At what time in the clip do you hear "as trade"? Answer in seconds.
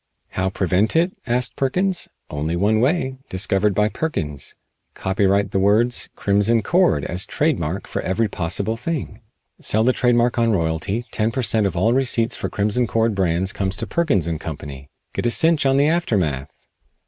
7.05-7.59